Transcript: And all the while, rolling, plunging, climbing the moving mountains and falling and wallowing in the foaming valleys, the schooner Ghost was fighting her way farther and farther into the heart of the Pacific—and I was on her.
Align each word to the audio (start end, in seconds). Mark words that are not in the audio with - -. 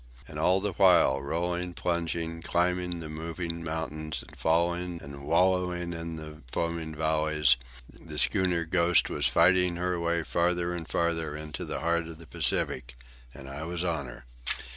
And 0.27 0.39
all 0.39 0.61
the 0.61 0.71
while, 0.71 1.21
rolling, 1.21 1.75
plunging, 1.75 2.41
climbing 2.41 3.01
the 3.01 3.07
moving 3.07 3.63
mountains 3.63 4.23
and 4.27 4.35
falling 4.35 4.99
and 4.99 5.23
wallowing 5.23 5.93
in 5.93 6.15
the 6.15 6.41
foaming 6.51 6.95
valleys, 6.95 7.55
the 7.87 8.17
schooner 8.17 8.65
Ghost 8.65 9.11
was 9.11 9.27
fighting 9.27 9.75
her 9.75 9.99
way 9.99 10.23
farther 10.23 10.73
and 10.73 10.89
farther 10.89 11.35
into 11.37 11.65
the 11.65 11.81
heart 11.81 12.07
of 12.07 12.17
the 12.17 12.25
Pacific—and 12.25 13.47
I 13.47 13.61
was 13.63 13.83
on 13.83 14.07
her. 14.07 14.25